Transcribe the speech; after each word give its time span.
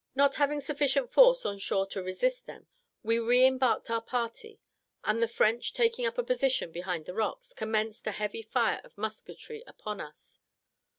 Not 0.15 0.37
having 0.37 0.61
sufficient 0.61 1.11
force 1.11 1.45
on 1.45 1.59
shore 1.59 1.85
to 1.91 2.01
resist 2.01 2.47
them, 2.47 2.65
we 3.03 3.19
re 3.19 3.45
embarked 3.45 3.91
our 3.91 4.01
party, 4.01 4.59
and 5.03 5.21
the 5.21 5.27
French, 5.27 5.75
taking 5.75 6.07
up 6.07 6.17
a 6.17 6.23
position 6.23 6.71
behind 6.71 7.05
the 7.05 7.13
rocks, 7.13 7.53
commenced 7.53 8.07
a 8.07 8.11
heavy 8.13 8.41
fire 8.41 8.81
of 8.83 8.97
musketry 8.97 9.63
upon 9.67 10.01
us. 10.01 10.39